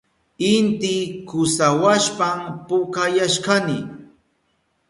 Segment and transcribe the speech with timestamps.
[0.53, 0.95] Inti
[1.27, 3.77] kusawashpan pukayashkani.